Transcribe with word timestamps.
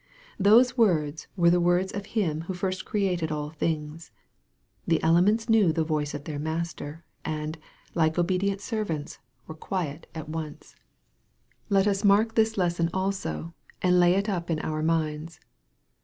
Those 0.39 0.75
words 0.75 1.27
were 1.37 1.51
the 1.51 1.59
words 1.61 1.91
of 1.91 2.07
Him 2.17 2.41
who 2.49 2.55
first 2.55 2.85
created 2.85 3.31
all 3.31 3.51
things. 3.51 4.09
The 4.87 4.99
elements 5.03 5.47
knew 5.47 5.71
the 5.71 5.83
voice 5.83 6.15
of 6.15 6.23
their 6.23 6.39
Master, 6.39 7.03
and, 7.23 7.55
like 7.93 8.17
obedient 8.17 8.61
servants, 8.61 9.19
were 9.45 9.53
quiet 9.53 10.07
at 10.15 10.27
once. 10.27 10.73
MARK, 10.73 10.73
CHAP. 10.73 10.79
IV. 10.87 11.77
85 11.77 11.77
Let 11.77 11.87
us 11.87 12.03
mark 12.03 12.33
this 12.33 12.57
lesson 12.57 12.89
also, 12.91 13.53
and 13.83 13.99
lay 13.99 14.15
it 14.15 14.27
up 14.27 14.49
in 14.49 14.57
our 14.61 14.81
minds. 14.81 15.39